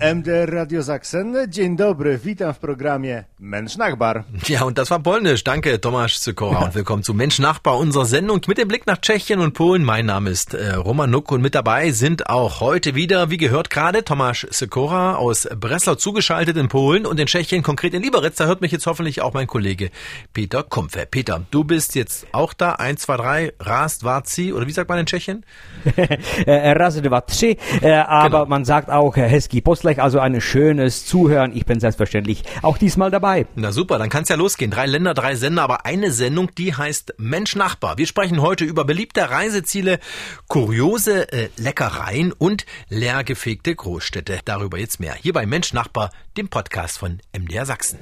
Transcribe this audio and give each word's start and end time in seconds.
MDR 0.00 0.50
Radio 0.50 0.82
Sachsen. 0.82 1.36
Dzień 1.48 1.76
dobry, 1.76 2.18
witam 2.18 2.54
w 2.54 2.58
programie 2.58 3.24
Mensch 3.38 3.76
Nachbar. 3.76 4.24
Ja, 4.48 4.64
und 4.64 4.78
das 4.78 4.90
war 4.90 4.98
Polnisch. 5.02 5.44
Danke, 5.44 5.78
Tomasz 5.78 6.20
Zykora. 6.20 6.64
Und 6.64 6.74
willkommen 6.74 7.02
zu 7.02 7.12
Mensch 7.12 7.38
Nachbar, 7.38 7.76
unserer 7.76 8.06
Sendung 8.06 8.40
mit 8.46 8.56
dem 8.56 8.66
Blick 8.66 8.86
nach 8.86 8.98
Tschechien 8.98 9.40
und 9.40 9.52
Polen. 9.52 9.84
Mein 9.84 10.06
Name 10.06 10.30
ist 10.30 10.54
äh, 10.54 10.72
Roman 10.72 11.10
Nuck 11.10 11.30
und 11.30 11.42
mit 11.42 11.54
dabei 11.54 11.90
sind 11.90 12.30
auch 12.30 12.60
heute 12.60 12.94
wieder, 12.94 13.28
wie 13.28 13.36
gehört 13.36 13.68
gerade, 13.68 14.02
Tomasz 14.02 14.46
Zykora 14.50 15.16
aus 15.16 15.46
Breslau 15.54 15.96
zugeschaltet 15.96 16.56
in 16.56 16.68
Polen 16.68 17.04
und 17.04 17.20
in 17.20 17.26
Tschechien, 17.26 17.62
konkret 17.62 17.92
in 17.92 18.02
Liberec. 18.02 18.34
Da 18.36 18.46
hört 18.46 18.62
mich 18.62 18.72
jetzt 18.72 18.86
hoffentlich 18.86 19.20
auch 19.20 19.34
mein 19.34 19.46
Kollege 19.46 19.90
Peter 20.32 20.62
Kumpfer. 20.62 21.04
Peter, 21.04 21.42
du 21.50 21.64
bist 21.64 21.94
jetzt 21.94 22.26
auch 22.32 22.54
da. 22.54 22.72
Eins, 22.72 23.02
zwei, 23.02 23.18
drei, 23.18 23.52
rast, 23.60 24.02
warzi, 24.02 24.54
oder 24.54 24.66
wie 24.66 24.72
sagt 24.72 24.88
man 24.88 24.98
in 24.98 25.06
Tschechien? 25.06 25.44
Äh, 26.46 26.72
Raz, 26.72 27.00
dva, 27.00 27.20
tři. 27.20 27.56
Äh, 27.82 27.92
aber 27.92 28.38
genau. 28.38 28.46
man 28.46 28.64
sagt 28.64 28.90
auch 28.90 29.16
äh, 29.16 29.28
Hezki 29.28 29.60
Österreich 29.90 30.02
also 30.02 30.20
ein 30.20 30.40
schönes 30.40 31.04
Zuhören. 31.04 31.56
Ich 31.56 31.66
bin 31.66 31.80
selbstverständlich 31.80 32.44
auch 32.62 32.78
diesmal 32.78 33.10
dabei. 33.10 33.46
Na 33.56 33.72
super, 33.72 33.98
dann 33.98 34.08
kann 34.08 34.22
es 34.22 34.28
ja 34.28 34.36
losgehen. 34.36 34.70
Drei 34.70 34.86
Länder, 34.86 35.14
drei 35.14 35.34
Sender, 35.34 35.62
aber 35.62 35.84
eine 35.84 36.12
Sendung, 36.12 36.50
die 36.56 36.74
heißt 36.74 37.14
Mensch 37.18 37.56
Nachbar. 37.56 37.98
Wir 37.98 38.06
sprechen 38.06 38.40
heute 38.40 38.64
über 38.64 38.84
beliebte 38.84 39.28
Reiseziele, 39.30 39.98
kuriose 40.48 41.32
äh, 41.32 41.48
Leckereien 41.56 42.32
und 42.32 42.66
leergefegte 42.88 43.74
Großstädte. 43.74 44.40
Darüber 44.44 44.78
jetzt 44.78 45.00
mehr. 45.00 45.14
Hier 45.14 45.32
bei 45.32 45.46
Mensch 45.46 45.72
Nachbar, 45.72 46.10
dem 46.36 46.48
Podcast 46.48 46.98
von 46.98 47.20
MDR 47.32 47.66
Sachsen. 47.66 47.98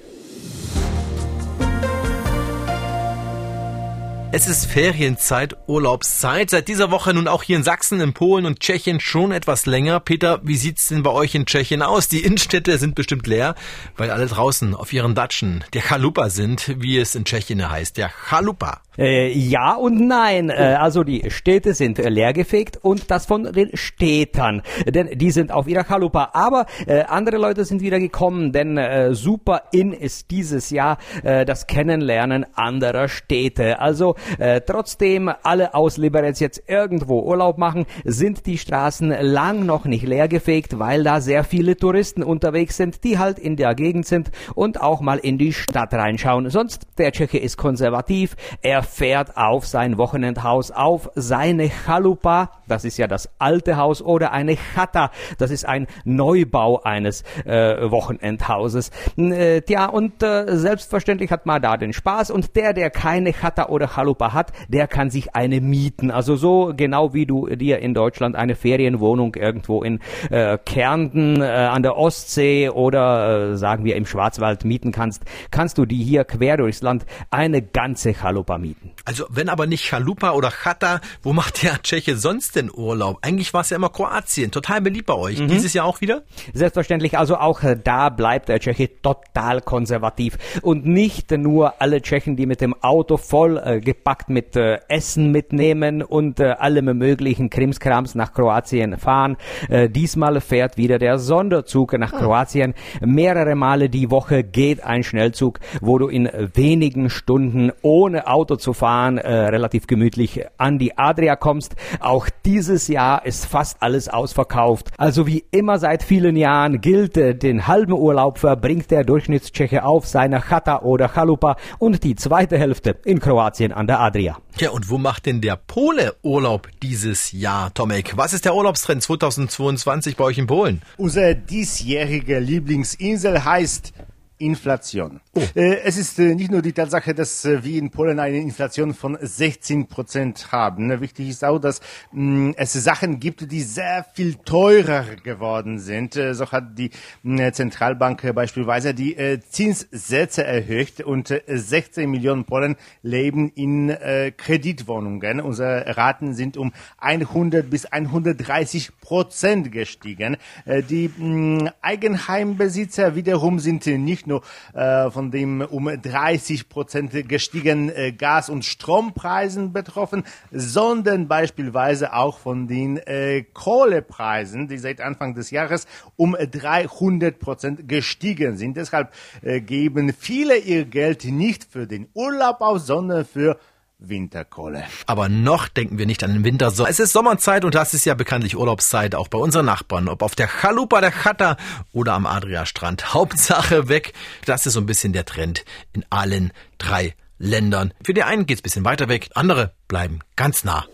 Es 4.30 4.46
ist 4.46 4.66
Ferienzeit, 4.66 5.56
Urlaubszeit. 5.66 6.50
Seit 6.50 6.68
dieser 6.68 6.90
Woche 6.90 7.14
nun 7.14 7.28
auch 7.28 7.42
hier 7.42 7.56
in 7.56 7.62
Sachsen, 7.62 7.98
in 8.02 8.12
Polen 8.12 8.44
und 8.44 8.60
Tschechien 8.60 9.00
schon 9.00 9.32
etwas 9.32 9.64
länger. 9.64 10.00
Peter, 10.00 10.40
wie 10.42 10.58
sieht's 10.58 10.88
denn 10.88 11.02
bei 11.02 11.10
euch 11.10 11.34
in 11.34 11.46
Tschechien 11.46 11.80
aus? 11.80 12.08
Die 12.08 12.20
Innenstädte 12.24 12.76
sind 12.76 12.94
bestimmt 12.94 13.26
leer, 13.26 13.54
weil 13.96 14.10
alle 14.10 14.26
draußen 14.26 14.74
auf 14.74 14.92
ihren 14.92 15.14
Datschen 15.14 15.64
der 15.72 15.80
Chalupa 15.80 16.28
sind, 16.28 16.74
wie 16.78 16.98
es 16.98 17.14
in 17.14 17.24
Tschechien 17.24 17.70
heißt, 17.70 17.96
der 17.96 18.10
Chalupa. 18.10 18.82
Äh, 18.98 19.30
ja 19.30 19.74
und 19.74 20.06
nein. 20.06 20.50
Äh, 20.50 20.76
also 20.78 21.04
die 21.04 21.30
Städte 21.30 21.74
sind 21.74 21.98
äh, 21.98 22.08
leergefegt 22.08 22.78
und 22.82 23.10
das 23.10 23.26
von 23.26 23.44
den 23.44 23.70
Städtern, 23.74 24.62
denn 24.86 25.16
die 25.16 25.30
sind 25.30 25.52
auf 25.52 25.68
ihrer 25.68 25.84
Chalupa. 25.84 26.30
Aber 26.32 26.66
äh, 26.86 27.02
andere 27.02 27.36
Leute 27.36 27.64
sind 27.64 27.80
wieder 27.80 28.00
gekommen, 28.00 28.52
denn 28.52 28.76
äh, 28.76 29.14
super 29.14 29.62
in 29.70 29.92
ist 29.92 30.30
dieses 30.32 30.70
Jahr 30.70 30.98
äh, 31.22 31.44
das 31.44 31.68
Kennenlernen 31.68 32.44
anderer 32.54 33.08
Städte. 33.08 33.78
Also 33.78 34.16
äh, 34.38 34.60
trotzdem 34.60 35.30
alle 35.42 35.74
aus 35.74 35.96
Liberec 35.96 36.40
jetzt 36.40 36.64
irgendwo 36.66 37.22
Urlaub 37.22 37.58
machen, 37.58 37.86
sind 38.04 38.46
die 38.46 38.58
Straßen 38.58 39.10
lang 39.20 39.64
noch 39.64 39.84
nicht 39.84 40.06
leergefegt, 40.06 40.78
weil 40.78 41.04
da 41.04 41.20
sehr 41.20 41.44
viele 41.44 41.76
Touristen 41.76 42.22
unterwegs 42.22 42.76
sind, 42.76 43.04
die 43.04 43.18
halt 43.18 43.38
in 43.38 43.56
der 43.56 43.74
Gegend 43.74 44.06
sind 44.06 44.30
und 44.54 44.80
auch 44.80 45.00
mal 45.00 45.18
in 45.18 45.38
die 45.38 45.52
Stadt 45.52 45.94
reinschauen. 45.94 46.50
Sonst 46.50 46.86
der 46.98 47.12
Tscheche 47.12 47.38
ist 47.38 47.56
konservativ, 47.56 48.34
er 48.62 48.82
fährt 48.88 49.36
auf 49.36 49.66
sein 49.66 49.98
Wochenendhaus, 49.98 50.70
auf 50.70 51.10
seine 51.14 51.68
Chalupa, 51.68 52.50
das 52.66 52.84
ist 52.84 52.98
ja 52.98 53.06
das 53.06 53.28
alte 53.38 53.76
Haus, 53.76 54.02
oder 54.02 54.32
eine 54.32 54.56
Chata, 54.56 55.10
das 55.38 55.50
ist 55.50 55.66
ein 55.66 55.86
Neubau 56.04 56.82
eines 56.82 57.22
äh, 57.44 57.90
Wochenendhauses. 57.90 58.90
Äh, 59.16 59.62
tja, 59.62 59.86
und 59.86 60.22
äh, 60.22 60.56
selbstverständlich 60.56 61.30
hat 61.30 61.46
man 61.46 61.62
da 61.62 61.76
den 61.76 61.92
Spaß 61.92 62.30
und 62.30 62.56
der, 62.56 62.72
der 62.72 62.90
keine 62.90 63.32
Chata 63.32 63.68
oder 63.68 63.88
Chalupa 63.88 64.32
hat, 64.32 64.52
der 64.68 64.86
kann 64.86 65.10
sich 65.10 65.34
eine 65.34 65.60
mieten. 65.60 66.10
Also 66.10 66.36
so 66.36 66.72
genau 66.76 67.14
wie 67.14 67.26
du 67.26 67.46
dir 67.46 67.78
in 67.78 67.94
Deutschland 67.94 68.36
eine 68.36 68.54
Ferienwohnung 68.54 69.34
irgendwo 69.34 69.82
in 69.82 70.00
äh, 70.30 70.58
Kärnten 70.58 71.40
äh, 71.40 71.44
an 71.44 71.82
der 71.82 71.96
Ostsee 71.96 72.70
oder 72.70 73.52
äh, 73.52 73.56
sagen 73.56 73.84
wir 73.84 73.96
im 73.96 74.06
Schwarzwald 74.06 74.64
mieten 74.64 74.92
kannst, 74.92 75.24
kannst 75.50 75.78
du 75.78 75.84
die 75.84 76.02
hier 76.02 76.24
quer 76.24 76.56
durchs 76.56 76.82
Land 76.82 77.06
eine 77.30 77.62
ganze 77.62 78.12
Chalupa 78.12 78.58
mieten. 78.58 78.77
Also 79.04 79.26
wenn 79.30 79.48
aber 79.48 79.66
nicht 79.66 79.88
Chalupa 79.88 80.32
oder 80.32 80.50
Chata, 80.50 81.00
wo 81.22 81.32
macht 81.32 81.62
der 81.62 81.82
Tscheche 81.82 82.16
sonst 82.16 82.56
denn 82.56 82.70
Urlaub? 82.72 83.18
Eigentlich 83.22 83.54
war 83.54 83.62
es 83.62 83.70
ja 83.70 83.76
immer 83.76 83.88
Kroatien, 83.88 84.50
total 84.50 84.80
beliebt 84.80 85.06
bei 85.06 85.14
euch. 85.14 85.40
Mhm. 85.40 85.48
Dieses 85.48 85.72
Jahr 85.72 85.86
auch 85.86 86.00
wieder? 86.00 86.22
Selbstverständlich, 86.52 87.18
also 87.18 87.36
auch 87.36 87.62
äh, 87.62 87.78
da 87.82 88.08
bleibt 88.10 88.48
der 88.48 88.60
Tscheche 88.60 88.90
total 89.00 89.60
konservativ. 89.60 90.36
Und 90.62 90.86
nicht 90.86 91.30
nur 91.30 91.80
alle 91.80 92.02
Tschechen, 92.02 92.36
die 92.36 92.46
mit 92.46 92.60
dem 92.60 92.74
Auto 92.82 93.16
voll 93.16 93.60
äh, 93.64 93.80
gepackt 93.80 94.28
mit 94.28 94.56
äh, 94.56 94.80
Essen 94.88 95.30
mitnehmen 95.30 96.02
und 96.02 96.40
äh, 96.40 96.50
allem 96.58 96.96
möglichen 96.98 97.50
Krimskrams 97.50 98.14
nach 98.14 98.32
Kroatien 98.32 98.98
fahren. 98.98 99.36
Äh, 99.68 99.88
diesmal 99.88 100.40
fährt 100.40 100.76
wieder 100.76 100.98
der 100.98 101.18
Sonderzug 101.18 101.98
nach 101.98 102.12
ah. 102.12 102.18
Kroatien. 102.18 102.74
Mehrere 103.00 103.54
Male 103.54 103.88
die 103.88 104.10
Woche 104.10 104.44
geht 104.44 104.84
ein 104.84 105.02
Schnellzug, 105.02 105.60
wo 105.80 105.98
du 105.98 106.08
in 106.08 106.28
wenigen 106.54 107.10
Stunden 107.10 107.72
ohne 107.82 108.26
Auto 108.26 108.56
zu 108.56 108.67
fahren, 108.72 109.18
äh, 109.18 109.30
relativ 109.30 109.86
gemütlich 109.86 110.44
an 110.56 110.78
die 110.78 110.96
Adria 110.96 111.36
kommst. 111.36 111.76
Auch 112.00 112.28
dieses 112.44 112.88
Jahr 112.88 113.24
ist 113.26 113.46
fast 113.46 113.82
alles 113.82 114.08
ausverkauft. 114.08 114.88
Also 114.96 115.26
wie 115.26 115.44
immer 115.50 115.78
seit 115.78 116.02
vielen 116.02 116.36
Jahren 116.36 116.80
gilt, 116.80 117.16
äh, 117.16 117.34
den 117.34 117.66
halben 117.66 117.92
Urlaub 117.92 118.38
verbringt 118.38 118.90
der 118.90 119.04
Durchschnittstscheche 119.04 119.84
auf 119.84 120.06
seiner 120.06 120.40
Chata 120.40 120.82
oder 120.82 121.08
Chalupa 121.08 121.56
und 121.78 122.04
die 122.04 122.14
zweite 122.14 122.58
Hälfte 122.58 122.96
in 123.04 123.20
Kroatien 123.20 123.72
an 123.72 123.86
der 123.86 124.00
Adria. 124.00 124.38
Ja, 124.58 124.70
und 124.70 124.90
wo 124.90 124.98
macht 124.98 125.26
denn 125.26 125.40
der 125.40 125.56
Pole 125.56 126.14
Urlaub 126.22 126.68
dieses 126.82 127.32
Jahr, 127.32 127.72
Tomek? 127.74 128.16
Was 128.16 128.32
ist 128.32 128.44
der 128.44 128.54
Urlaubstrend 128.54 129.02
2022 129.02 130.16
bei 130.16 130.24
euch 130.24 130.38
in 130.38 130.46
Polen? 130.46 130.82
Unsere 130.96 131.36
diesjährige 131.36 132.38
Lieblingsinsel 132.38 133.44
heißt 133.44 133.92
Inflation. 134.38 135.20
Oh. 135.34 135.42
Äh, 135.54 135.80
es 135.80 135.96
ist 135.96 136.18
äh, 136.18 136.34
nicht 136.34 136.50
nur 136.50 136.62
die 136.62 136.72
Tatsache, 136.72 137.14
dass 137.14 137.44
äh, 137.44 137.62
wir 137.64 137.78
in 137.78 137.90
Polen 137.90 138.20
eine 138.20 138.38
Inflation 138.38 138.94
von 138.94 139.18
16 139.20 139.86
Prozent 139.86 140.52
haben. 140.52 141.00
Wichtig 141.00 141.28
ist 141.28 141.44
auch, 141.44 141.58
dass 141.58 141.80
mm, 142.12 142.52
es 142.56 142.72
Sachen 142.72 143.18
gibt, 143.18 143.50
die 143.50 143.62
sehr 143.62 144.06
viel 144.14 144.36
teurer 144.36 145.04
geworden 145.22 145.78
sind. 145.80 146.14
So 146.14 146.50
hat 146.52 146.78
die 146.78 146.90
mm, 147.24 147.52
Zentralbank 147.52 148.34
beispielsweise 148.34 148.94
die 148.94 149.16
Zinssätze 149.48 150.44
erhöht 150.44 151.00
und 151.00 151.34
16 151.46 152.08
Millionen 152.08 152.44
Polen 152.44 152.76
leben 153.02 153.50
in 153.54 153.94
Kreditwohnungen. 154.36 155.40
Unsere 155.40 155.96
Raten 155.96 156.34
sind 156.34 156.56
um 156.56 156.72
100 156.98 157.68
bis 157.68 157.86
130 157.86 159.00
Prozent 159.00 159.72
gestiegen. 159.72 160.36
Die 160.66 161.08
mm, 161.08 161.68
Eigenheimbesitzer 161.82 163.14
wiederum 163.14 163.58
sind 163.58 163.86
nicht 163.86 164.27
nur 164.28 164.42
äh, 164.74 165.10
von 165.10 165.30
dem 165.30 165.60
um 165.62 165.86
30 165.86 166.68
Prozent 166.68 167.28
gestiegenen 167.28 167.90
äh, 167.90 168.12
Gas- 168.12 168.48
und 168.48 168.64
Strompreisen 168.64 169.72
betroffen, 169.72 170.24
sondern 170.52 171.26
beispielsweise 171.26 172.12
auch 172.12 172.38
von 172.38 172.68
den 172.68 172.98
äh, 172.98 173.44
Kohlepreisen, 173.52 174.68
die 174.68 174.78
seit 174.78 175.00
Anfang 175.00 175.34
des 175.34 175.50
Jahres 175.50 175.86
um 176.16 176.36
300 176.38 177.38
Prozent 177.38 177.88
gestiegen 177.88 178.56
sind. 178.56 178.76
Deshalb 178.76 179.12
äh, 179.42 179.60
geben 179.60 180.12
viele 180.12 180.56
ihr 180.56 180.84
Geld 180.84 181.24
nicht 181.24 181.64
für 181.64 181.86
den 181.86 182.08
Urlaub 182.14 182.60
aus, 182.60 182.86
sondern 182.86 183.24
für 183.24 183.58
Winterkohle. 183.98 184.84
Aber 185.06 185.28
noch 185.28 185.68
denken 185.68 185.98
wir 185.98 186.06
nicht 186.06 186.22
an 186.22 186.32
den 186.32 186.44
Winter. 186.44 186.68
Es 186.68 186.98
ist 186.98 187.12
Sommerzeit 187.12 187.64
und 187.64 187.74
das 187.74 187.94
ist 187.94 188.04
ja 188.04 188.14
bekanntlich 188.14 188.56
Urlaubszeit 188.56 189.14
auch 189.14 189.28
bei 189.28 189.38
unseren 189.38 189.66
Nachbarn. 189.66 190.08
Ob 190.08 190.22
auf 190.22 190.34
der 190.34 190.46
Chalupa, 190.46 191.00
der 191.00 191.10
Chata 191.10 191.56
oder 191.92 192.14
am 192.14 192.26
Adriastrand. 192.26 193.14
Hauptsache 193.14 193.88
weg. 193.88 194.12
Das 194.44 194.66
ist 194.66 194.74
so 194.74 194.80
ein 194.80 194.86
bisschen 194.86 195.12
der 195.12 195.24
Trend 195.24 195.64
in 195.92 196.04
allen 196.10 196.52
drei 196.78 197.14
Ländern. 197.38 197.92
Für 198.02 198.14
die 198.14 198.22
einen 198.22 198.46
geht's 198.46 198.62
bisschen 198.62 198.84
weiter 198.84 199.08
weg, 199.08 199.30
andere 199.34 199.72
bleiben 199.86 200.20
ganz 200.36 200.64
nah. 200.64 200.86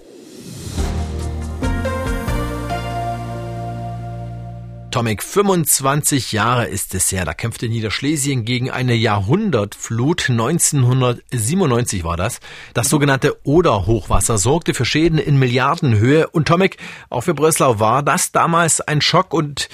Tomek, 4.95 5.25
25 5.25 6.31
Jahre 6.31 6.67
ist 6.67 6.95
es 6.95 7.11
her. 7.11 7.25
Da 7.25 7.35
kämpfte 7.35 7.69
Niederschlesien 7.69 8.45
gegen 8.45 8.71
eine 8.71 8.95
Jahrhundertflut. 8.95 10.31
1997 10.31 12.05
war 12.05 12.17
das. 12.17 12.39
Das 12.75 12.91
sogenannte 12.91 13.37
Oder-Hochwasser 13.43 14.39
sorgte 14.39 14.73
für 14.73 14.85
Schäden 14.85 15.19
in 15.19 15.37
Milliardenhöhe. 15.37 16.29
Und 16.29 16.47
Tomek, 16.47 16.77
auch 17.11 17.23
für 17.23 17.35
Breslau 17.35 17.81
war 17.81 18.05
das 18.05 18.31
damals 18.31 18.81
ein 18.83 19.01
Schock 19.01 19.35
und 19.35 19.69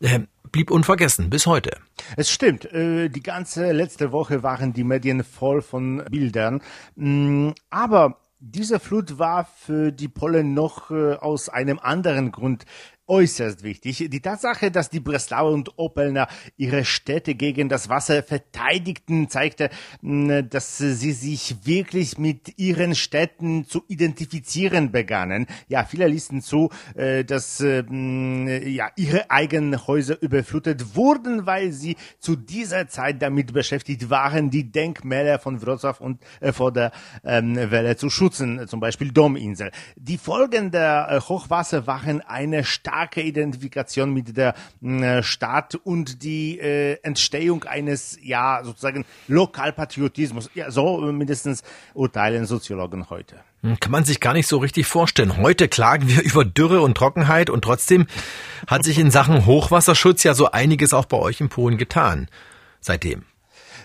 äh, 0.00 0.20
blieb 0.52 0.70
unvergessen 0.70 1.30
bis 1.30 1.46
heute. 1.46 1.78
Es 2.18 2.30
stimmt. 2.30 2.70
Äh, 2.70 3.08
die 3.08 3.22
ganze 3.22 3.72
letzte 3.72 4.12
Woche 4.12 4.42
waren 4.42 4.74
die 4.74 4.84
Medien 4.84 5.24
voll 5.24 5.62
von 5.62 6.04
Bildern. 6.10 6.60
Mm, 6.94 7.52
aber 7.70 8.18
diese 8.40 8.78
Flut 8.80 9.18
war 9.18 9.46
für 9.46 9.92
die 9.92 10.08
Polen 10.08 10.52
noch 10.52 10.90
äh, 10.90 11.14
aus 11.14 11.48
einem 11.48 11.78
anderen 11.78 12.32
Grund 12.32 12.66
äußerst 13.08 13.62
wichtig. 13.62 14.08
Die 14.10 14.20
Tatsache, 14.20 14.70
dass 14.70 14.90
die 14.90 15.00
Breslauer 15.00 15.52
und 15.52 15.78
Opelner 15.78 16.28
ihre 16.56 16.84
Städte 16.84 17.34
gegen 17.34 17.68
das 17.68 17.88
Wasser 17.88 18.22
verteidigten, 18.22 19.28
zeigte, 19.28 19.70
dass 20.02 20.78
sie 20.78 21.12
sich 21.12 21.56
wirklich 21.64 22.18
mit 22.18 22.58
ihren 22.58 22.94
Städten 22.94 23.64
zu 23.64 23.82
identifizieren 23.88 24.92
begannen. 24.92 25.46
Ja, 25.68 25.84
viele 25.84 26.06
ließen 26.06 26.42
zu, 26.42 26.70
äh, 26.94 27.24
dass 27.24 27.58
ja, 27.60 28.90
ihre 28.96 29.30
eigenen 29.30 29.86
Häuser 29.86 30.20
überflutet 30.22 30.94
wurden, 30.94 31.46
weil 31.46 31.72
sie 31.72 31.96
zu 32.18 32.36
dieser 32.36 32.88
Zeit 32.88 33.22
damit 33.22 33.52
beschäftigt 33.52 34.10
waren, 34.10 34.50
die 34.50 34.70
Denkmäler 34.70 35.38
von 35.38 35.60
Wrocław 35.60 35.98
und 36.00 36.20
äh, 36.40 36.52
vor 36.52 36.72
der 36.72 36.92
ähm, 37.24 37.56
Welle 37.56 37.96
zu 37.96 38.10
schützen, 38.10 38.66
zum 38.68 38.80
Beispiel 38.80 39.12
Dominsel. 39.12 39.70
Die 39.96 40.18
Folgen 40.18 40.70
der 40.70 41.08
äh, 41.10 41.20
Hochwasser 41.20 41.86
waren 41.86 42.20
eine 42.20 42.64
starke 42.64 42.97
Identifikation 43.06 44.12
mit 44.12 44.36
der 44.36 44.54
äh, 44.82 45.22
Stadt 45.22 45.74
und 45.74 46.22
die 46.22 46.58
äh, 46.58 46.98
Entstehung 47.02 47.64
eines, 47.64 48.18
ja, 48.22 48.60
sozusagen 48.62 49.04
Lokalpatriotismus. 49.28 50.50
Ja, 50.54 50.70
so 50.70 51.00
mindestens 51.12 51.62
urteilen 51.94 52.46
Soziologen 52.46 53.10
heute. 53.10 53.36
Hm, 53.62 53.80
kann 53.80 53.92
man 53.92 54.04
sich 54.04 54.20
gar 54.20 54.34
nicht 54.34 54.46
so 54.46 54.58
richtig 54.58 54.86
vorstellen. 54.86 55.36
Heute 55.36 55.68
klagen 55.68 56.08
wir 56.08 56.22
über 56.24 56.44
Dürre 56.44 56.80
und 56.80 56.96
Trockenheit 56.96 57.50
und 57.50 57.62
trotzdem 57.62 58.06
hat 58.66 58.84
sich 58.84 58.98
in 58.98 59.10
Sachen 59.10 59.46
Hochwasserschutz 59.46 60.22
ja 60.22 60.34
so 60.34 60.50
einiges 60.50 60.94
auch 60.94 61.06
bei 61.06 61.16
euch 61.16 61.40
in 61.40 61.48
Polen 61.48 61.78
getan. 61.78 62.28
Seitdem. 62.80 63.24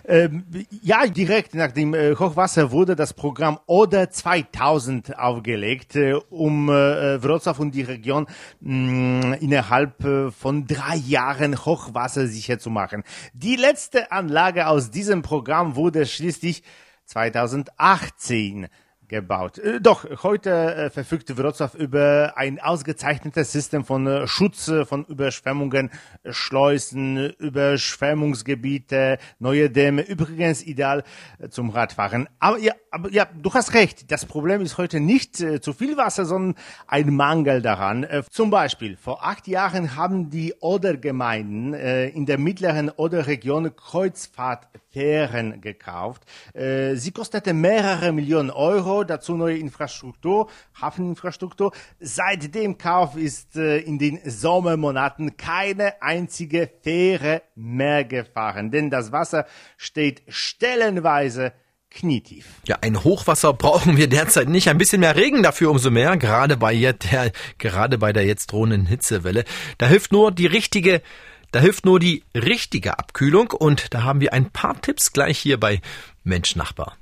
Ähm, 0.06 0.44
ja, 0.82 1.08
direkt 1.08 1.56
nach 1.56 1.72
dem 1.72 1.94
äh, 1.94 2.16
Hochwasser 2.16 2.72
wurde 2.72 2.96
das 2.96 3.14
Programm 3.14 3.60
Oder 3.68 4.10
2000 4.10 5.18
aufgelegt, 5.18 5.96
äh, 5.96 6.14
um 6.30 6.68
äh, 6.68 7.18
Wrocław 7.22 7.58
und 7.60 7.74
die 7.74 7.84
Region 7.84 8.28
mh, 8.60 8.74
mm, 8.74 9.34
innerhalb 9.40 10.04
von 10.38 10.68
drei 10.68 10.96
Jahren 10.96 11.58
Hochwasser 11.66 12.28
sicher 12.28 12.60
zu 12.60 12.70
machen. 12.70 13.04
Die 13.34 13.56
letzte 13.56 14.12
Anlage 14.12 14.68
aus 14.68 14.92
diesem 14.92 15.22
Programm 15.22 15.76
wurde 15.76 16.06
schließlich 16.06 16.64
2018 17.06 18.68
gebaut. 19.14 19.60
Äh, 19.60 19.80
doch, 19.80 20.06
heute 20.24 20.50
äh, 20.76 20.90
verfügt 20.90 21.30
Wrocław 21.30 21.76
über 21.78 22.34
ein 22.36 22.60
ausgezeichnetes 22.60 23.52
System 23.52 23.86
von 23.86 24.08
äh, 24.08 24.28
Schutz 24.28 24.72
von 24.86 25.06
Überschwemmungen, 25.06 25.92
Schleusen, 26.30 27.30
Überschwemmungsgebiete, 27.38 29.20
neue 29.38 29.70
Dämme. 29.70 30.02
Übrigens 30.02 30.64
ideal 30.64 31.04
zum 31.50 31.70
Radfahren. 31.70 32.28
Aber 32.40 32.58
ja, 32.58 32.74
aber 32.90 33.12
ja, 33.12 33.26
du 33.26 33.54
hast 33.54 33.76
recht. 33.76 34.12
Das 34.12 34.26
Problem 34.26 34.62
ist 34.62 34.78
heute 34.78 35.00
nicht 35.00 35.36
zu 35.36 35.74
viel 35.74 35.98
Wasser, 35.98 36.26
sondern 36.26 36.56
ein 36.88 37.14
Mangel 37.14 37.62
daran. 37.62 38.06
Zum 38.30 38.50
Beispiel, 38.50 38.98
vor 38.98 39.26
acht 39.26 39.48
Jahren 39.48 39.96
haben 39.96 40.30
die 40.30 40.54
Odergemeinden 40.60 41.74
in 41.74 42.26
der 42.26 42.38
mittleren 42.38 42.90
Oderregion 42.90 43.76
Kreuzfahrtfähren 43.76 45.62
gekauft. 45.62 46.24
Sie 46.54 47.12
kostete 47.12 47.54
mehrere 47.54 48.12
Millionen 48.12 48.52
Euro 48.52 49.03
dazu 49.06 49.36
neue 49.36 49.58
Infrastruktur, 49.58 50.50
Hafeninfrastruktur. 50.80 51.72
Seit 52.00 52.54
dem 52.56 52.78
Kauf 52.78 53.16
ist 53.16 53.56
äh, 53.56 53.78
in 53.80 54.00
den 54.00 54.20
Sommermonaten 54.26 55.38
keine 55.38 56.02
einzige 56.02 56.70
Fähre 56.82 57.44
mehr 57.56 58.04
gefahren, 58.04 58.72
denn 58.72 58.90
das 58.90 59.12
Wasser 59.12 59.46
steht 59.78 60.24
stellenweise 60.28 61.54
knietief. 61.90 62.48
Ja, 62.66 62.78
ein 62.82 63.04
Hochwasser 63.04 63.54
brauchen 63.54 63.98
wir 63.98 64.08
derzeit 64.08 64.50
nicht. 64.50 64.68
Ein 64.68 64.78
bisschen 64.78 65.02
mehr 65.02 65.16
Regen 65.16 65.44
dafür 65.44 65.70
umso 65.70 65.92
mehr, 65.92 66.18
gerade 66.18 66.58
bei 66.58 66.76
der, 66.76 67.32
gerade 67.60 67.98
bei 67.98 68.12
der 68.12 68.26
jetzt 68.26 68.52
drohenden 68.52 68.86
Hitzewelle. 68.86 69.46
Da 69.78 69.88
hilft 69.88 70.12
nur 70.12 70.32
die 70.32 70.48
richtige 70.48 71.02
da 71.52 71.60
hilft 71.60 71.86
nur 71.86 72.00
die 72.00 72.24
richtige 72.34 72.98
Abkühlung 72.98 73.52
und 73.52 73.94
da 73.94 74.02
haben 74.02 74.22
wir 74.22 74.34
ein 74.34 74.50
paar 74.50 74.82
Tipps 74.82 75.14
gleich 75.14 75.38
hier 75.38 75.60
bei 75.60 75.82
Mensch 76.24 76.56
Nachbar. 76.56 76.98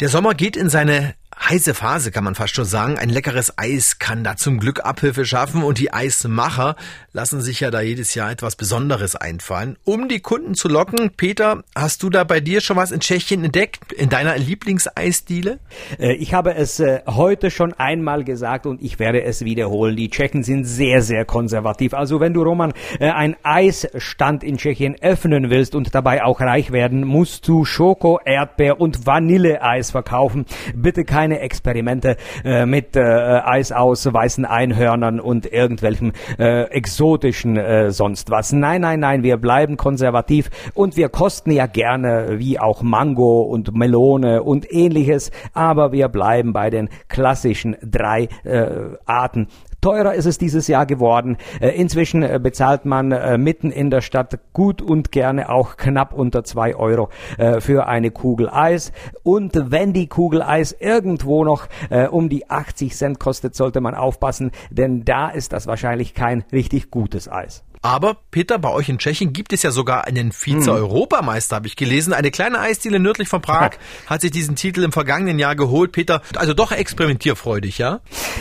Der 0.00 0.08
Sommer 0.08 0.34
geht 0.34 0.56
in 0.56 0.68
seine 0.68 1.14
heiße 1.38 1.74
Phase, 1.74 2.10
kann 2.10 2.24
man 2.24 2.34
fast 2.34 2.54
schon 2.54 2.64
sagen. 2.64 2.98
Ein 2.98 3.08
leckeres 3.08 3.58
Eis 3.58 3.98
kann 3.98 4.24
da 4.24 4.36
zum 4.36 4.58
Glück 4.58 4.84
Abhilfe 4.84 5.24
schaffen 5.24 5.62
und 5.62 5.78
die 5.78 5.92
Eismacher 5.92 6.76
lassen 7.12 7.40
sich 7.40 7.60
ja 7.60 7.70
da 7.70 7.80
jedes 7.80 8.14
Jahr 8.14 8.30
etwas 8.30 8.56
Besonderes 8.56 9.16
einfallen, 9.16 9.76
um 9.84 10.08
die 10.08 10.20
Kunden 10.20 10.54
zu 10.54 10.68
locken. 10.68 11.10
Peter, 11.16 11.62
hast 11.74 12.02
du 12.02 12.10
da 12.10 12.24
bei 12.24 12.40
dir 12.40 12.60
schon 12.60 12.76
was 12.76 12.90
in 12.92 13.00
Tschechien 13.00 13.44
entdeckt, 13.44 13.92
in 13.92 14.08
deiner 14.08 14.36
Lieblingseisdiele? 14.36 15.58
Äh, 15.98 16.14
ich 16.14 16.34
habe 16.34 16.54
es 16.54 16.80
äh, 16.80 17.00
heute 17.06 17.50
schon 17.50 17.72
einmal 17.74 18.24
gesagt 18.24 18.66
und 18.66 18.82
ich 18.82 18.98
werde 18.98 19.22
es 19.22 19.44
wiederholen. 19.44 19.96
Die 19.96 20.10
Tschechen 20.10 20.42
sind 20.42 20.64
sehr, 20.64 21.02
sehr 21.02 21.24
konservativ. 21.24 21.94
Also 21.94 22.20
wenn 22.20 22.34
du, 22.34 22.42
Roman, 22.42 22.72
äh, 22.98 23.10
ein 23.10 23.36
Eisstand 23.42 24.42
in 24.44 24.56
Tschechien 24.56 24.96
öffnen 25.00 25.50
willst 25.50 25.74
und 25.74 25.94
dabei 25.94 26.24
auch 26.24 26.40
reich 26.40 26.72
werden, 26.72 27.04
musst 27.04 27.46
du 27.48 27.64
Schoko, 27.64 28.18
Erdbeer 28.24 28.80
und 28.80 29.06
Vanilleeis 29.06 29.90
verkaufen. 29.90 30.46
Bitte 30.74 31.04
keine 31.04 31.23
keine 31.24 31.40
Experimente 31.40 32.18
äh, 32.44 32.66
mit 32.66 32.96
äh, 32.96 33.00
Eis 33.00 33.72
aus 33.72 34.04
weißen 34.04 34.44
Einhörnern 34.44 35.20
und 35.20 35.50
irgendwelchen 35.50 36.12
äh, 36.38 36.64
exotischen 36.64 37.56
äh, 37.56 37.92
sonst 37.92 38.30
was. 38.30 38.52
Nein, 38.52 38.82
nein, 38.82 39.00
nein, 39.00 39.22
wir 39.22 39.38
bleiben 39.38 39.78
konservativ 39.78 40.50
und 40.74 40.98
wir 40.98 41.08
kosten 41.08 41.50
ja 41.50 41.64
gerne 41.64 42.38
wie 42.38 42.58
auch 42.58 42.82
Mango 42.82 43.40
und 43.40 43.74
Melone 43.74 44.42
und 44.42 44.70
ähnliches, 44.70 45.30
aber 45.54 45.92
wir 45.92 46.08
bleiben 46.08 46.52
bei 46.52 46.68
den 46.68 46.90
klassischen 47.08 47.74
drei 47.82 48.28
äh, 48.44 48.66
Arten 49.06 49.48
Teurer 49.84 50.14
ist 50.14 50.24
es 50.24 50.38
dieses 50.38 50.66
Jahr 50.66 50.86
geworden. 50.86 51.36
Äh, 51.60 51.68
inzwischen 51.78 52.22
äh, 52.22 52.40
bezahlt 52.42 52.86
man 52.86 53.12
äh, 53.12 53.36
mitten 53.36 53.70
in 53.70 53.90
der 53.90 54.00
Stadt 54.00 54.38
gut 54.54 54.80
und 54.80 55.12
gerne 55.12 55.50
auch 55.50 55.76
knapp 55.76 56.14
unter 56.14 56.42
zwei 56.42 56.74
Euro 56.74 57.10
für 57.58 57.86
eine 57.86 58.10
Kugel 58.10 58.48
Eis. 58.48 58.92
Und 59.22 59.70
wenn 59.70 59.92
die 59.92 60.06
Kugel 60.06 60.40
Eis 60.42 60.72
irgendwo 60.78 61.44
noch 61.44 61.66
um 62.10 62.28
die 62.28 62.48
80 62.48 62.94
Cent 62.94 63.18
kostet, 63.18 63.54
sollte 63.54 63.80
man 63.80 63.94
aufpassen, 63.94 64.52
denn 64.70 65.04
da 65.04 65.28
ist 65.28 65.52
das 65.52 65.66
wahrscheinlich 65.66 66.14
kein 66.14 66.44
richtig 66.52 66.90
gutes 66.90 67.30
Eis. 67.30 67.64
Aber 67.84 68.16
Peter, 68.30 68.58
bei 68.58 68.70
euch 68.70 68.88
in 68.88 68.96
Tschechien 68.96 69.34
gibt 69.34 69.52
es 69.52 69.62
ja 69.62 69.70
sogar 69.70 70.06
einen 70.06 70.32
Vize-Europameister, 70.32 71.56
habe 71.56 71.66
ich 71.66 71.76
gelesen. 71.76 72.14
Eine 72.14 72.30
kleine 72.30 72.58
Eisdiele 72.60 72.98
nördlich 72.98 73.28
von 73.28 73.42
Prag 73.42 73.72
hat 74.06 74.22
sich 74.22 74.30
diesen 74.30 74.56
Titel 74.56 74.84
im 74.84 74.90
vergangenen 74.90 75.38
Jahr 75.38 75.54
geholt. 75.54 75.92
Peter, 75.92 76.22
also 76.34 76.54
doch 76.54 76.72
experimentierfreudig, 76.72 77.76
ja? 77.76 78.00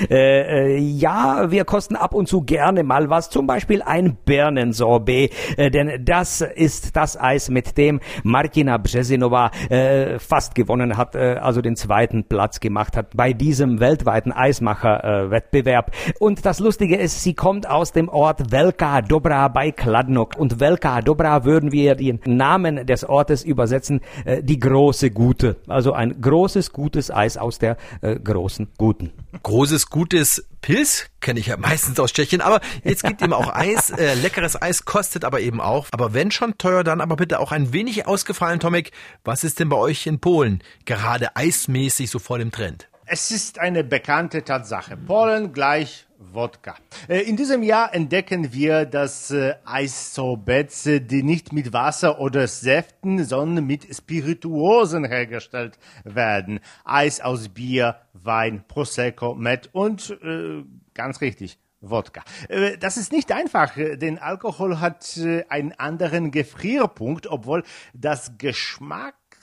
Äh, 0.10 0.76
äh, 0.76 0.78
ja, 0.78 1.52
wir 1.52 1.66
kosten 1.66 1.98
ab 1.98 2.14
und 2.14 2.30
zu 2.30 2.44
gerne 2.44 2.84
mal 2.84 3.10
was. 3.10 3.30
Zum 3.30 3.46
Beispiel 3.46 3.82
ein 3.82 4.16
Birnensorbet. 4.16 5.34
Äh, 5.58 5.70
denn 5.72 6.06
das 6.06 6.40
ist 6.40 6.96
das 6.96 7.20
Eis, 7.20 7.50
mit 7.50 7.78
dem 7.78 8.00
Martina 8.24 8.78
Brzezinova 8.78 9.52
äh, 9.70 10.20
fast 10.20 10.56
gewonnen 10.56 10.96
hat, 10.96 11.16
äh, 11.16 11.36
also 11.42 11.60
den 11.60 11.76
zweiten 11.76 12.24
Platz 12.24 12.62
gemacht 12.62 12.96
hat 12.96 13.08
bei 13.14 13.34
diesem 13.34 13.82
weltweiten 13.82 14.32
Eismacher-Wettbewerb. 14.32 15.92
und 16.20 16.46
das 16.46 16.60
Lustige 16.60 16.96
ist, 16.96 17.22
sie 17.22 17.34
kommt 17.34 17.68
aus 17.68 17.92
dem 17.92 18.08
Ort 18.08 18.50
Velka 18.50 19.02
Dobra 19.02 19.33
Dobra 19.34 19.48
bei 19.48 19.72
Kladnok. 19.72 20.38
Und 20.38 20.60
Velka 20.60 21.02
Dobra 21.02 21.44
würden 21.44 21.72
wir 21.72 21.96
den 21.96 22.20
Namen 22.24 22.86
des 22.86 23.04
Ortes 23.04 23.44
übersetzen, 23.44 24.02
äh, 24.26 24.44
die 24.44 24.60
große 24.60 25.10
Gute. 25.10 25.56
Also 25.68 25.94
ein 25.94 26.22
großes, 26.22 26.72
gutes 26.72 27.10
Eis 27.10 27.36
aus 27.38 27.58
der 27.58 27.78
äh, 28.02 28.16
großen 28.16 28.68
Guten. 28.78 29.12
Großes, 29.42 29.90
gutes 29.90 30.48
Pilz 30.62 31.08
kenne 31.20 31.40
ich 31.40 31.48
ja 31.48 31.58
meistens 31.58 32.00
aus 32.00 32.14
Tschechien, 32.14 32.42
aber 32.42 32.62
jetzt 32.84 33.04
gibt 33.04 33.24
eben 33.24 33.34
auch 33.34 33.52
Eis. 33.54 33.92
Äh, 34.04 34.16
leckeres 34.16 34.60
Eis 34.62 34.86
kostet 34.86 35.24
aber 35.24 35.40
eben 35.40 35.62
auch. 35.62 35.88
Aber 35.92 36.14
wenn 36.14 36.30
schon 36.30 36.58
teuer, 36.58 36.84
dann 36.84 37.00
aber 37.00 37.16
bitte 37.16 37.40
auch 37.40 37.52
ein 37.52 37.74
wenig 37.74 38.06
ausgefallen, 38.06 38.60
Tomek. 38.60 38.92
Was 39.24 39.44
ist 39.44 39.60
denn 39.60 39.70
bei 39.70 39.78
euch 39.78 40.06
in 40.08 40.20
Polen 40.20 40.62
gerade 40.86 41.36
eismäßig 41.36 42.10
so 42.10 42.20
vor 42.20 42.38
dem 42.38 42.52
Trend? 42.52 42.90
Es 43.06 43.32
ist 43.32 43.60
eine 43.60 43.84
bekannte 43.84 44.44
Tatsache. 44.44 44.96
Polen 44.96 45.52
gleich 45.52 46.08
Wodka. 46.18 46.76
Äh, 47.10 47.24
in 47.24 47.36
diesem 47.36 47.62
Jahr 47.62 47.94
entdecken 47.94 48.54
wir 48.54 48.86
das 48.86 49.30
äh, 49.32 49.56
Eissorbets, 49.66 50.84
die 50.84 51.22
nicht 51.22 51.52
mit 51.52 51.74
Wasser 51.74 52.22
oder 52.22 52.48
Säften, 52.48 53.26
sondern 53.26 53.68
mit 53.68 53.94
Spirituosen 53.94 55.04
hergestellt 55.04 55.78
werden. 56.06 56.62
Eis 56.86 57.20
aus 57.20 57.50
Bier, 57.50 57.98
Wein, 58.14 58.64
Prosecco, 58.70 59.36
Met 59.36 59.70
und 59.74 60.18
äh, 60.24 60.64
ganz 60.94 61.20
richtig, 61.20 61.60
Wodka. 61.82 62.24
Äh, 62.48 62.78
das 62.78 62.96
ist 62.96 63.12
nicht 63.12 63.34
einfach, 63.34 63.74
denn 63.76 64.18
Alkohol 64.18 64.80
hat 64.80 65.20
einen 65.50 65.74
anderen 65.74 66.32
Gefrierpunkt, 66.32 67.28
obwohl 67.28 67.64
das 67.94 68.38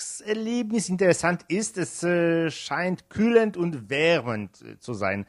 Geschmackserlebnis 0.00 0.88
interessant 0.88 1.44
ist. 1.48 1.76
Es 1.76 2.04
scheint 2.54 3.10
kühlend 3.10 3.56
und 3.56 3.90
wärmend 3.90 4.50
zu 4.80 4.94
sein. 4.94 5.26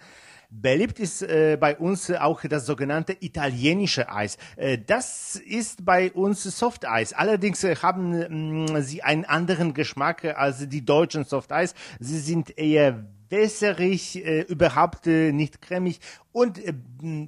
Beliebt 0.50 1.00
ist 1.00 1.22
äh, 1.22 1.58
bei 1.60 1.78
uns 1.78 2.12
auch 2.12 2.42
das 2.42 2.66
sogenannte 2.66 3.16
italienische 3.22 4.12
Eis. 4.12 4.38
Äh, 4.58 4.78
das 4.86 5.38
ist 5.38 5.86
bei 5.86 6.12
uns 6.12 6.44
Softeis. 6.44 7.14
Allerdings 7.14 7.64
äh, 7.64 7.78
haben 7.78 8.66
mh, 8.66 8.80
mm, 8.80 8.82
sie 8.82 9.02
einen 9.02 9.24
anderen 9.24 9.74
Geschmack 9.74 10.26
als 10.26 10.68
die 10.68 10.84
deutschen 10.84 11.24
Softeis. 11.24 11.74
Sie 12.00 12.20
sind 12.20 12.58
eher 12.58 13.06
wässerig, 13.32 14.24
äh, 14.24 14.42
überhaupt 14.42 15.08
äh, 15.08 15.32
nicht 15.32 15.62
cremig 15.62 16.00
und 16.34 16.58
äh, 16.60 16.74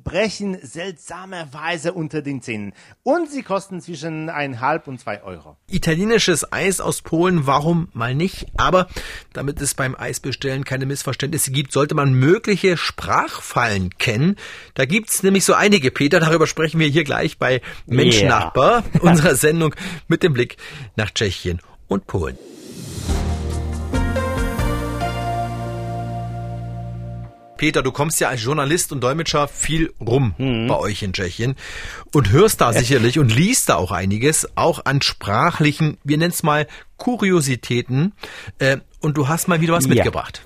brechen 0.04 0.58
seltsamerweise 0.62 1.94
unter 1.94 2.22
den 2.22 2.42
Zähnen. 2.42 2.74
Und 3.04 3.30
sie 3.32 3.42
kosten 3.44 3.82
zwischen 3.82 4.30
eineinhalb 4.30 4.88
und 4.88 5.00
zwei 5.00 5.24
Euro. 5.24 5.58
Italienisches 5.70 6.52
Eis 6.52 6.80
aus 6.80 7.02
Polen, 7.02 7.48
warum 7.48 7.90
mal 7.94 8.16
nicht? 8.16 8.48
Aber 8.58 8.88
damit 9.34 9.62
es 9.62 9.74
beim 9.74 9.96
Eisbestellen 9.96 10.64
keine 10.64 10.86
Missverständnisse 10.86 11.52
gibt, 11.52 11.72
sollte 11.72 11.96
man 11.96 12.14
mögliche 12.14 12.78
Sprachfallen 12.78 13.98
kennen. 13.98 14.36
Da 14.76 14.86
gibt's 14.86 15.24
nämlich 15.24 15.44
so 15.44 15.54
einige, 15.54 15.92
Peter, 15.92 16.20
darüber 16.20 16.48
sprechen 16.48 16.80
wir 16.80 16.88
hier 16.88 17.04
gleich 17.04 17.38
bei 17.38 17.62
Menschnachbar, 17.88 18.84
yeah. 18.94 19.02
unserer 19.02 19.36
Sendung 19.36 19.76
mit 20.08 20.24
dem 20.24 20.34
Blick 20.34 20.58
nach 20.96 21.12
Tschechien 21.12 21.60
und 21.88 22.08
Polen. 22.08 22.38
Peter, 27.64 27.82
du 27.82 27.94
kommst 27.94 28.20
ja 28.20 28.28
als 28.28 28.44
Journalist 28.44 28.92
und 28.92 29.02
Dolmetscher 29.02 29.48
viel 29.48 29.94
rum 30.02 30.36
mhm. 30.38 30.68
bei 30.68 30.76
euch 30.76 31.02
in 31.02 31.14
Tschechien 31.14 31.56
und 32.12 32.30
hörst 32.30 32.60
da 32.60 32.74
sicherlich 32.74 33.20
und 33.20 33.34
liest 33.34 33.70
da 33.70 33.76
auch 33.76 33.92
einiges, 33.92 34.50
auch 34.56 34.84
an 34.84 35.02
sprachlichen, 35.02 35.98
wir 36.04 36.18
nennen 36.18 36.34
es 36.34 36.44
mal 36.44 36.68
Kuriositäten. 36.98 38.16
Äh, 38.60 38.80
und 39.00 39.16
du 39.16 39.30
hast 39.30 39.48
mal 39.48 39.62
wieder 39.62 39.72
was 39.72 39.86
ja. 39.86 39.94
mitgebracht. 39.94 40.46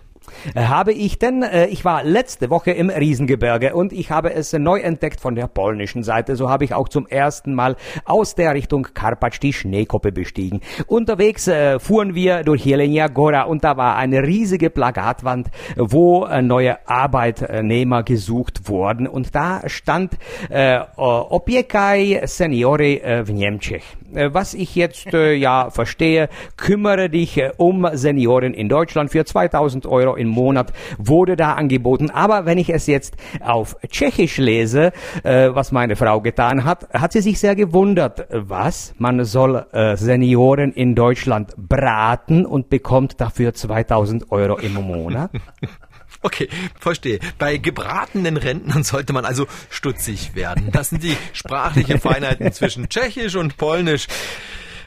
Äh, 0.55 0.63
habe 0.65 0.93
ich 0.93 1.19
denn, 1.19 1.43
äh, 1.43 1.67
ich 1.67 1.85
war 1.85 2.03
letzte 2.03 2.49
Woche 2.49 2.71
im 2.71 2.89
Riesengebirge 2.89 3.75
und 3.75 3.93
ich 3.93 4.11
habe 4.11 4.33
es 4.33 4.53
neu 4.53 4.79
entdeckt 4.79 5.21
von 5.21 5.35
der 5.35 5.47
polnischen 5.47 6.03
Seite. 6.03 6.35
So 6.35 6.49
habe 6.49 6.65
ich 6.65 6.73
auch 6.73 6.89
zum 6.89 7.07
ersten 7.07 7.53
Mal 7.53 7.75
aus 8.05 8.35
der 8.35 8.53
Richtung 8.53 8.87
Karpacz 8.93 9.39
die 9.39 9.53
Schneekoppe 9.53 10.11
bestiegen. 10.11 10.61
Unterwegs 10.87 11.47
äh, 11.47 11.79
fuhren 11.79 12.15
wir 12.15 12.43
durch 12.43 12.65
Jelenia 12.65 13.07
Gora 13.07 13.43
und 13.43 13.63
da 13.63 13.77
war 13.77 13.95
eine 13.95 14.23
riesige 14.23 14.69
Plakatwand, 14.69 15.49
wo 15.75 16.25
äh, 16.25 16.41
neue 16.41 16.87
Arbeitnehmer 16.87 18.03
gesucht 18.03 18.67
wurden 18.69 19.07
und 19.07 19.35
da 19.35 19.61
stand 19.67 20.17
äh, 20.49 20.79
Opiekaj 20.97 22.21
Seniori 22.25 22.97
äh, 22.97 23.27
w 23.27 23.33
Niemczech. 23.33 23.97
Äh, 24.13 24.33
was 24.33 24.53
ich 24.53 24.75
jetzt 24.75 25.13
äh, 25.13 25.33
ja 25.33 25.69
verstehe, 25.69 26.29
kümmere 26.55 27.09
dich 27.09 27.37
äh, 27.37 27.51
um 27.57 27.87
Senioren 27.93 28.53
in 28.53 28.69
Deutschland 28.69 29.11
für 29.11 29.25
2000 29.25 29.85
Euro 29.85 30.15
im 30.15 30.27
Monat 30.27 30.73
wurde 30.97 31.35
da 31.35 31.53
angeboten. 31.53 32.09
Aber 32.09 32.45
wenn 32.45 32.57
ich 32.57 32.69
es 32.69 32.87
jetzt 32.87 33.15
auf 33.41 33.75
Tschechisch 33.89 34.37
lese, 34.37 34.91
äh, 35.23 35.49
was 35.51 35.71
meine 35.71 35.95
Frau 35.95 36.21
getan 36.21 36.63
hat, 36.63 36.87
hat 36.93 37.11
sie 37.11 37.21
sich 37.21 37.39
sehr 37.39 37.55
gewundert. 37.55 38.27
Was? 38.29 38.93
Man 38.97 39.23
soll 39.25 39.65
äh, 39.71 39.97
Senioren 39.97 40.71
in 40.71 40.95
Deutschland 40.95 41.53
braten 41.57 42.45
und 42.45 42.69
bekommt 42.69 43.19
dafür 43.19 43.53
2000 43.53 44.31
Euro 44.31 44.57
im 44.57 44.73
Monat? 44.75 45.31
Okay, 46.21 46.49
verstehe. 46.79 47.19
Bei 47.37 47.57
gebratenen 47.57 48.37
Rentnern 48.37 48.83
sollte 48.83 49.13
man 49.13 49.25
also 49.25 49.47
stutzig 49.69 50.35
werden. 50.35 50.71
Das 50.71 50.89
sind 50.89 51.03
die 51.03 51.15
sprachlichen 51.33 51.99
Feinheiten 51.99 52.51
zwischen 52.53 52.89
Tschechisch 52.89 53.35
und 53.35 53.57
Polnisch. 53.57 54.07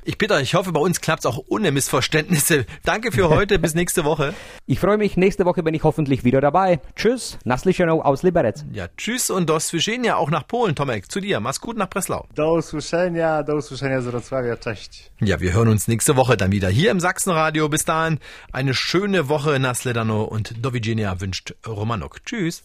Ich 0.04 0.18
bitte, 0.18 0.40
ich 0.40 0.54
hoffe, 0.54 0.72
bei 0.72 0.80
uns 0.80 1.00
klappt 1.00 1.20
es 1.20 1.26
auch 1.26 1.44
ohne 1.48 1.72
Missverständnisse. 1.72 2.66
Danke 2.84 3.12
für 3.12 3.28
heute, 3.28 3.58
bis 3.58 3.74
nächste 3.74 4.04
Woche. 4.04 4.34
Ich 4.66 4.80
freue 4.80 4.96
mich, 4.96 5.16
nächste 5.16 5.44
Woche 5.44 5.62
bin 5.62 5.74
ich 5.74 5.84
hoffentlich 5.84 6.24
wieder 6.24 6.40
dabei. 6.40 6.80
Tschüss, 6.96 7.38
Naslicheno 7.44 8.00
aus 8.00 8.22
Liberec. 8.22 8.56
Ja, 8.72 8.88
tschüss 8.96 9.30
und 9.30 9.48
do 9.48 9.58
słyszenia 9.58 10.16
auch 10.16 10.30
nach 10.30 10.46
Polen, 10.46 10.74
Tomek, 10.74 11.10
zu 11.10 11.20
dir. 11.20 11.40
Mach's 11.40 11.60
gut 11.60 11.76
nach 11.76 11.88
Breslau. 11.88 12.26
Do 12.34 12.54
usłyszenia, 12.54 13.42
do 13.42 13.56
usłyszenia 13.56 14.00
z 14.00 14.06
Wrocławia, 14.06 14.56
cześć. 14.56 15.10
Ja, 15.20 15.40
wir 15.40 15.52
hören 15.52 15.68
uns 15.68 15.88
nächste 15.88 16.16
Woche 16.16 16.36
dann 16.36 16.52
wieder 16.52 16.68
hier 16.68 16.90
im 16.90 17.00
Sachsenradio. 17.00 17.68
Bis 17.68 17.84
dahin 17.84 18.18
eine 18.52 18.74
schöne 18.74 19.28
Woche, 19.28 19.58
Nasledano 19.58 20.22
und 20.24 20.64
do 20.64 20.72
widzenia 20.72 21.20
wünscht 21.20 21.54
Romanuk. 21.66 22.24
Tschüss. 22.24 22.62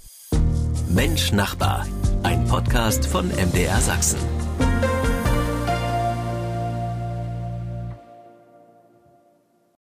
Mensch 0.90 1.32
Nachbar, 1.32 1.86
ein 2.24 2.46
Podcast 2.48 3.06
von 3.06 3.28
MDR 3.30 3.82
Sachsen. 3.82 4.45